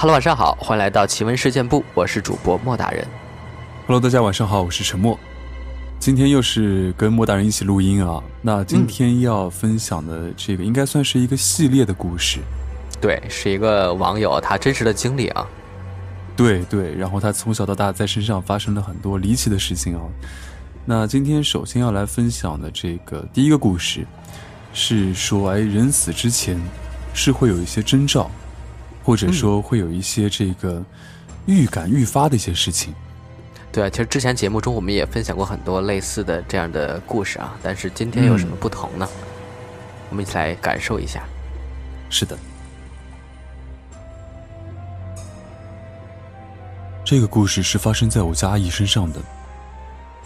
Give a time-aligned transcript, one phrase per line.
[0.00, 3.06] Hello，晚上好，欢迎来到奇闻事件部，我是主播莫大人。
[3.86, 5.20] Hello，大家晚上好，我是陈默。
[5.98, 8.18] 今天又是跟莫大人一起录音啊。
[8.40, 12.38] 那今天要分享的这个应该算是一个系列的故事。
[12.98, 15.46] 对，是一个网友他真实的经历啊。
[16.34, 20.00] 对对，然后他从小到大在身上发生了很多离奇的事情啊。
[20.86, 24.06] 那今天首先要来分享的这个第一个故事，
[24.72, 26.58] 是说哎，人死之前
[27.12, 28.30] 是会有一些征兆。
[29.02, 30.82] 或者说会有一些这个
[31.46, 32.94] 预感预发的一些事情。
[33.72, 39.08] 对啊，其实之前节目中我们也分享过很多类似的这样的故事啊，但是今天有什么不同呢？
[40.08, 41.22] 我们一起来感受一下。
[42.08, 42.36] 是的，
[47.04, 49.20] 这个故事是发生在我家阿姨身上的。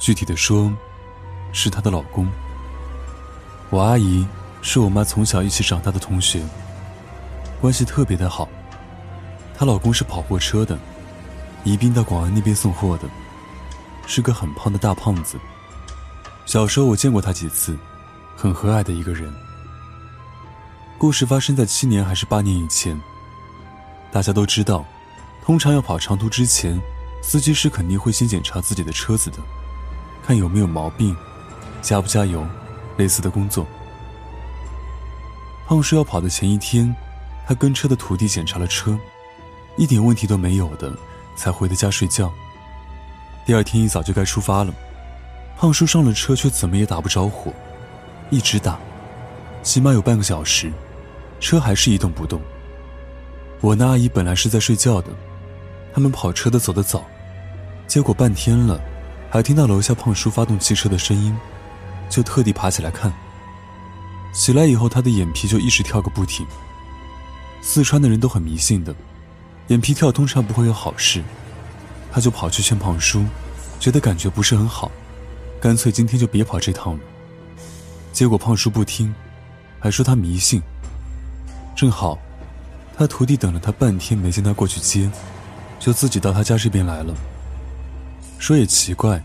[0.00, 0.72] 具体的说，
[1.52, 2.26] 是她的老公。
[3.70, 4.26] 我阿姨
[4.62, 6.42] 是我妈从小一起长大的同学，
[7.60, 8.48] 关系特别的好。
[9.58, 10.78] 她老公是跑货车的，
[11.64, 13.08] 宜宾到广安那边送货的，
[14.06, 15.36] 是个很胖的大胖子。
[16.46, 17.76] 小时候我见过他几次，
[18.36, 19.34] 很和蔼的一个人。
[20.96, 22.96] 故事发生在七年还是八年以前。
[24.12, 24.84] 大家都知道，
[25.44, 26.80] 通常要跑长途之前，
[27.20, 29.38] 司机是肯定会先检查自己的车子的，
[30.24, 31.16] 看有没有毛病，
[31.82, 32.46] 加不加油，
[32.96, 33.66] 类似的工作。
[35.66, 36.94] 胖叔要跑的前一天，
[37.44, 38.96] 他跟车的徒弟检查了车。
[39.78, 40.92] 一点问题都没有的，
[41.36, 42.30] 才回的家睡觉。
[43.46, 44.74] 第二天一早就该出发了，
[45.56, 47.52] 胖叔上了车却怎么也打不着火，
[48.28, 48.76] 一直打，
[49.62, 50.72] 起码有半个小时，
[51.38, 52.40] 车还是一动不动。
[53.60, 55.12] 我那阿姨本来是在睡觉的，
[55.94, 57.04] 他们跑车的走得早，
[57.86, 58.80] 结果半天了，
[59.30, 61.34] 还听到楼下胖叔发动汽车的声音，
[62.10, 63.12] 就特地爬起来看。
[64.32, 66.44] 起来以后，他的眼皮就一直跳个不停。
[67.62, 68.94] 四川的人都很迷信的。
[69.68, 71.22] 眼皮跳通常不会有好事，
[72.10, 73.24] 他就跑去劝胖叔，
[73.78, 74.90] 觉得感觉不是很好，
[75.60, 77.00] 干脆今天就别跑这趟了。
[78.12, 79.14] 结果胖叔不听，
[79.78, 80.62] 还说他迷信。
[81.76, 82.18] 正好，
[82.96, 85.08] 他徒弟等了他半天没见他过去接，
[85.78, 87.14] 就自己到他家这边来了。
[88.38, 89.22] 说也奇怪，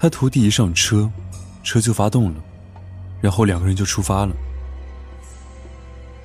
[0.00, 1.08] 他徒弟一上车，
[1.62, 2.40] 车就发动了，
[3.20, 4.34] 然后两个人就出发了。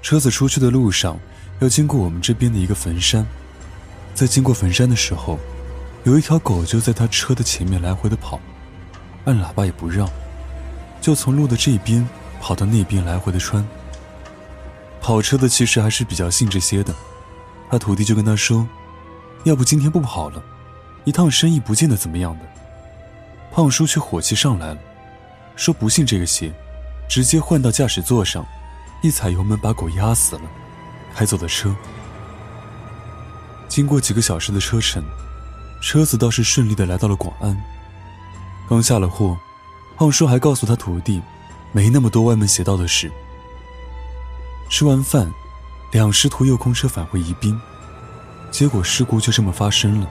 [0.00, 1.18] 车子出去的路上，
[1.60, 3.26] 要经过我们这边的一个坟山。
[4.14, 5.38] 在经过坟山的时候，
[6.04, 8.40] 有一条狗就在他车的前面来回的跑，
[9.24, 10.08] 按喇叭也不让，
[11.00, 12.06] 就从路的这边
[12.40, 13.66] 跑到那边来回的穿。
[15.00, 16.94] 跑车的其实还是比较信这些的，
[17.70, 18.66] 他徒弟就跟他说
[19.44, 20.42] ：“要不今天不跑了，
[21.04, 22.44] 一趟生意不见得怎么样的。”
[23.52, 24.78] 胖叔却火气上来了，
[25.56, 26.52] 说不信这个邪，
[27.08, 28.44] 直接换到驾驶座上，
[29.02, 30.42] 一踩油门把狗压死了，
[31.14, 31.74] 开走的车。
[33.68, 35.02] 经过几个小时的车程，
[35.80, 37.56] 车子倒是顺利的来到了广安。
[38.68, 39.36] 刚下了货，
[39.96, 41.22] 胖叔还告诉他徒弟，
[41.72, 43.10] 没那么多歪门邪道的事。
[44.68, 45.30] 吃完饭，
[45.92, 47.60] 两师徒又空车返回宜宾，
[48.50, 50.08] 结果事故就这么发生了。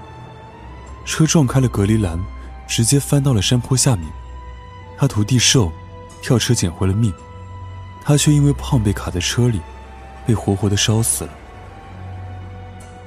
[1.05, 2.19] 车撞开了隔离栏，
[2.67, 4.07] 直接翻到了山坡下面。
[4.97, 5.71] 他徒弟瘦，
[6.21, 7.13] 跳车捡回了命，
[8.03, 9.61] 他却因为胖被卡在车里，
[10.29, 11.31] 被活活的烧死了。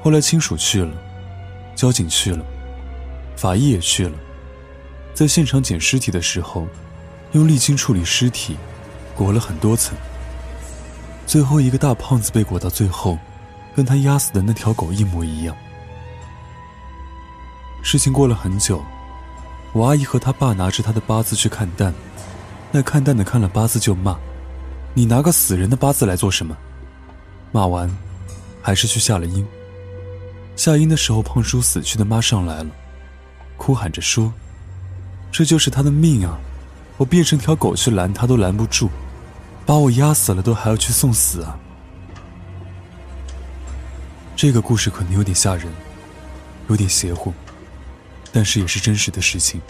[0.02, 0.92] 后来亲属去了，
[1.76, 2.44] 交警去了，
[3.36, 4.18] 法医也去了，
[5.14, 6.66] 在现场捡尸体的时候，
[7.30, 8.56] 用沥青处理尸体，
[9.14, 9.96] 裹了很多层。
[11.28, 13.16] 最后一个大胖子被裹到最后，
[13.76, 15.56] 跟他压死的那条狗一模一样。
[17.84, 18.82] 事情过了很久，
[19.72, 21.94] 我阿姨和他爸拿着他的八字去看蛋，
[22.72, 24.18] 那看蛋的看了八字就骂
[24.92, 26.56] ：“你拿个死人的八字来做什么？”
[27.52, 27.88] 骂完，
[28.62, 29.46] 还是去下了阴。
[30.56, 32.70] 下阴的时候，胖叔死去的妈上来了，
[33.56, 34.32] 哭喊着说
[35.30, 36.38] ：“这就是他的命啊！
[36.96, 38.88] 我变成条狗去拦他都拦不住，
[39.66, 41.58] 把我压死了都还要去送死啊！”
[44.34, 45.70] 这个故事可能有点吓人，
[46.68, 47.32] 有点邪乎，
[48.32, 49.60] 但是也是真实的事情。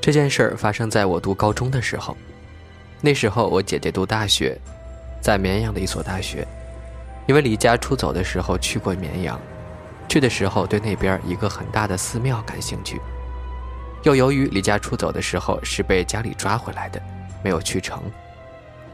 [0.00, 2.16] 这件事儿发生在我读高中的时候，
[3.02, 4.58] 那时候我姐姐读大学。
[5.20, 6.44] 在绵阳的一所大学，
[7.28, 9.40] 因为离家出走的时候去过绵阳，
[10.08, 13.00] 去的时候对那边一个很大的寺庙感兴趣，
[14.02, 17.00] 又由于离家出走的时候是被家里抓回来的，
[17.40, 18.02] 没有去成，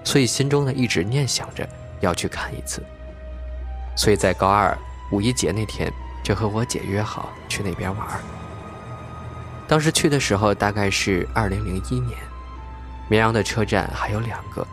[0.05, 1.67] 所以心中呢一直念想着
[2.01, 2.83] 要去看一次，
[3.97, 4.77] 所以在高二
[5.11, 5.91] 五一节那天
[6.23, 8.07] 就和我姐约好去那边玩。
[9.67, 12.19] 当时去的时候大概是二零零一年，
[13.09, 14.67] 绵阳的车站还有两个。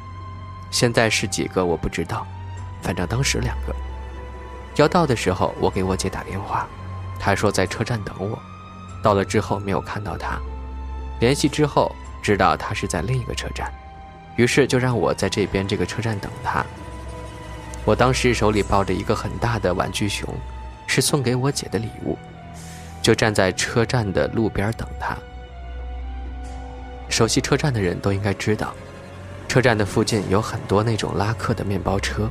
[0.72, 2.28] 现在是几个我不知道，
[2.82, 3.74] 反正当时两个。
[4.76, 6.68] 要到的时候，我给我姐打电话，
[7.18, 8.38] 她说在车站等我。
[9.02, 10.38] 到了之后没有看到她，
[11.20, 13.72] 联系之后知道她是在另一个车站，
[14.36, 16.66] 于是就让我在这边这个车站等她。
[17.86, 20.28] 我当时手里抱着一个很大的玩具熊，
[20.88, 22.18] 是送给我姐的礼物，
[23.02, 25.16] 就站在车站的路边等她。
[27.16, 28.76] 熟悉车站的人都应该知道，
[29.48, 32.30] 车站的附近有很多那种拉客的面包车。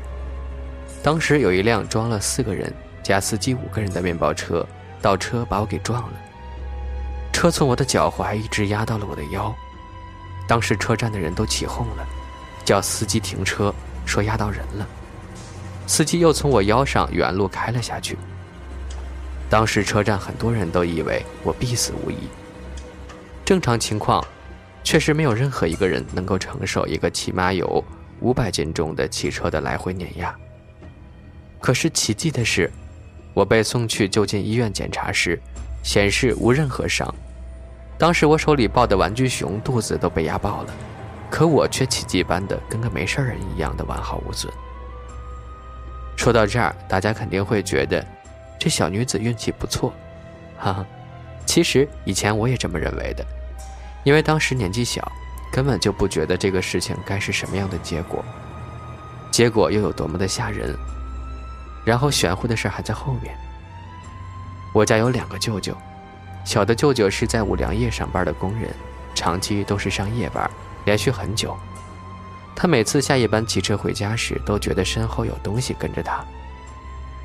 [1.03, 2.71] 当时有一辆装了四个人
[3.03, 4.67] 加司机五个人的面包车
[5.01, 6.13] 倒车把我给撞了，
[7.33, 9.51] 车从我的脚踝一直压到了我的腰。
[10.47, 12.07] 当时车站的人都起哄了，
[12.63, 14.87] 叫司机停车，说压到人了。
[15.87, 18.19] 司机又从我腰上原路开了下去。
[19.49, 22.19] 当时车站很多人都以为我必死无疑。
[23.47, 24.23] 正常情况，
[24.85, 27.83] 确实没有任何一个人能够承受一个起码有
[28.21, 30.33] 五百斤重的汽车的来回碾压。
[31.59, 32.71] 可是奇迹的是，
[33.33, 35.41] 我被送去就近医院检查时，
[35.83, 37.13] 显示无任何伤。
[37.97, 40.75] 当时我手里抱的玩具熊肚子都被压爆了，
[41.31, 44.53] 可我却奇迹般的跟个没事人一样的完好无损。
[46.17, 48.05] 说到这儿，大家肯定会觉得
[48.59, 49.93] 这小女子运气不错，
[50.59, 50.87] 哈哈。
[51.47, 53.25] 其实以前我也这么认为的，
[54.05, 55.11] 因为当时年纪小，
[55.51, 58.25] 根本就不觉得这个事情该是什么样的结果，
[59.31, 60.77] 结果又有多么的吓人。
[61.85, 63.37] 然后玄乎的事还在后面。
[64.73, 65.77] 我家有两个舅舅，
[66.45, 68.71] 小的舅舅是在五粮液上班的工人，
[69.15, 70.51] 长期都是上夜班，
[70.85, 71.57] 连续很久。
[72.57, 76.25] 他每次下夜班骑车回家时，都觉得身后有东西跟着他，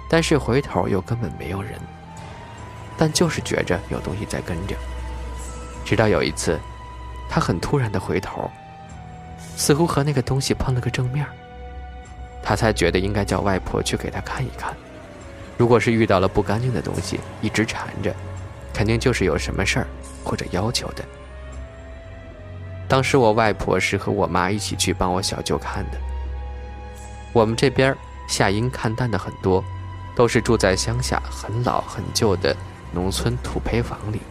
[0.09, 1.79] 但是回头又根本没有人，
[2.97, 4.75] 但就是觉着有东西在跟着。
[5.85, 6.59] 直到有一次，
[7.29, 8.49] 他很突然的回头，
[9.55, 11.25] 似乎和那个东西碰了个正面。
[12.41, 14.75] 他才觉得应该叫外婆去给他看一看。
[15.57, 18.15] 如果是遇到了不干净的东西，一直缠着，
[18.73, 19.87] 肯定就是有什么事儿
[20.23, 21.03] 或者要求的。
[22.87, 25.97] 当时我外婆是和我妈一起去帮我小舅看的。
[27.31, 27.95] 我们这边
[28.27, 29.63] 下阴看蛋的很多，
[30.15, 32.55] 都是住在乡下很老很旧的
[32.91, 34.21] 农村土坯房里。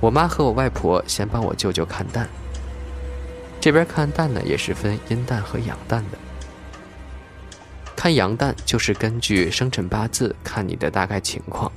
[0.00, 2.28] 我妈和我外婆先帮我舅舅看蛋。
[3.60, 6.18] 这边看蛋呢，也是分阴蛋和阳蛋的。
[7.96, 11.70] 看阳蛋就是根据生辰八字看你的大概情况，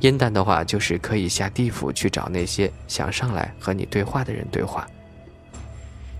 [0.00, 4.86] 阴蛋的话就是可以下地府去找那些想上来和你对话的人对话。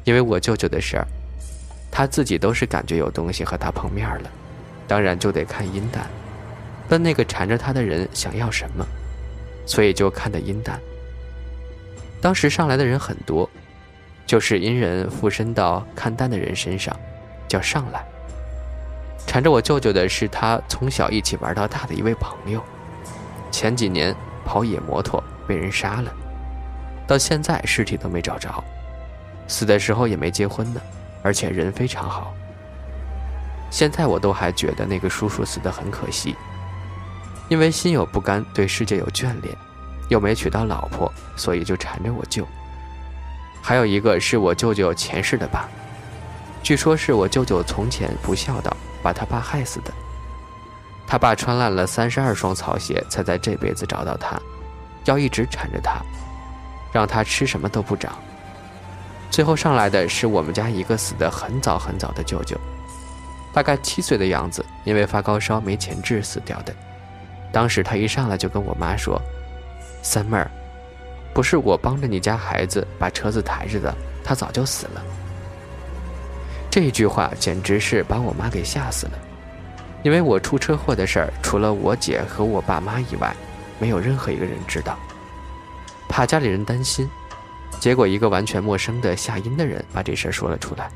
[0.05, 1.07] 因为我舅舅的事儿，
[1.91, 4.31] 他自己都是感觉有东西和他碰面了，
[4.89, 6.09] 当然就得看阴蛋，
[6.89, 8.87] 问那个缠着他的人想要什么，
[9.67, 10.81] 所以就看的阴蛋。
[12.25, 13.47] 当时上来的人很多，
[14.25, 16.99] 就是阴人附身到看蛋的人身上，
[17.47, 18.03] 叫上来。
[19.27, 22.63] 缠着我舅舅的是他从小一起玩到大的一位朋友，
[23.51, 26.11] 前几年跑野摩托被人杀了，
[27.07, 28.65] 到现在尸体都没找着，
[29.47, 30.81] 死的时候也没结婚呢，
[31.23, 32.33] 而且人非常好。
[33.71, 36.35] 现在我都还觉得那个叔叔死得很可惜，
[37.51, 39.55] 因为心有不甘，对世界有眷恋，
[40.09, 42.47] 又没娶到老婆，所以就缠着我舅。
[43.63, 45.69] 还有一个是我舅舅前世的爸，
[46.63, 48.75] 据说是我舅舅从前不孝道。
[49.05, 49.93] 把他爸害死的。
[51.07, 54.41] 他爸穿烂了三十二双草鞋，才在这辈子找到他，
[55.05, 56.01] 要一直缠着他，
[56.91, 58.15] 让他吃什么都不长。
[59.31, 62.59] 最后上来的是我们家一个死得很早很早的舅舅，
[63.53, 66.75] 大概七岁的样子，因为发高烧没钱治死掉的。
[67.53, 69.21] 当时他一上来就跟我妈说
[70.05, 70.49] ：“三妹儿，
[71.33, 73.93] 不是我帮着你家孩子把车子抬着的，
[74.23, 75.03] 他早就死了。”
[76.71, 79.13] 这句话简直是把我妈给吓死了，
[80.03, 83.35] 因为我出车祸的事儿，除了我姐和我爸妈以外，
[83.79, 84.99] 没有任何一个人知道。
[86.09, 87.09] 怕家里人担心，
[87.81, 90.91] 结果一个完全陌生的夏音的人把这事儿说了出来，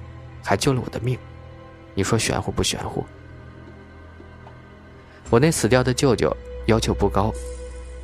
[0.45, 1.19] 还救了我的命。
[1.95, 3.05] 你说玄乎不玄乎？
[5.31, 6.37] 我那死掉的舅舅
[6.67, 7.33] 要求不高，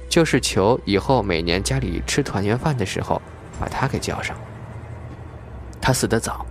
[0.08, 3.20] 就是求以后每年家里吃团圆饭的时候，
[3.58, 4.36] 把他给叫上。
[5.80, 6.44] 他死得早。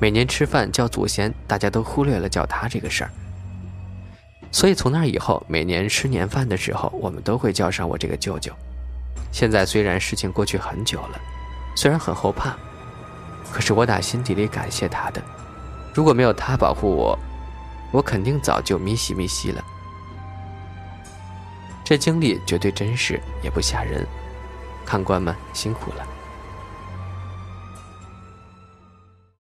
[0.00, 3.10] 每年吃饭叫祖先，大家都忽略了叫他这个事儿。
[4.50, 8.52] 所以从那以后，每年吃年饭的时候，我们都会叫上我这个舅舅。
[9.30, 11.20] 现在虽然事情过去很久了，
[11.76, 12.56] 虽然很后怕，
[13.52, 15.22] 可是我打心底里感谢他的。
[15.94, 17.18] 如果没有他保护我，
[17.92, 19.64] 我肯定早就咪西咪西了。
[21.84, 24.04] 这经历绝对真实，也不吓人。
[24.86, 26.13] 看官们辛苦了。